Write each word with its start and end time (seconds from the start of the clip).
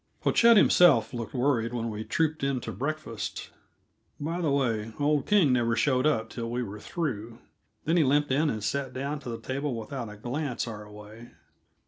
Pochette 0.19 0.57
himself 0.57 1.13
looked 1.13 1.35
worried 1.35 1.75
when 1.75 1.91
we 1.91 2.03
trooped 2.03 2.43
in 2.43 2.59
to 2.61 2.71
breakfast. 2.71 3.51
(By 4.19 4.41
the 4.41 4.49
way, 4.49 4.93
old 4.99 5.27
King 5.27 5.53
never 5.53 5.75
showed 5.75 6.07
up 6.07 6.27
till 6.31 6.49
we 6.49 6.63
were 6.63 6.79
through; 6.79 7.37
then 7.85 7.97
he 7.97 8.03
limped 8.03 8.31
in 8.31 8.49
and 8.49 8.63
sat 8.63 8.93
down 8.93 9.19
to 9.19 9.29
the 9.29 9.37
table 9.39 9.75
without 9.75 10.09
a 10.09 10.17
glance 10.17 10.67
our 10.67 10.89
way.) 10.89 11.33